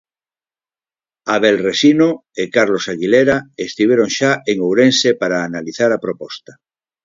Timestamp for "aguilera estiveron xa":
2.93-4.31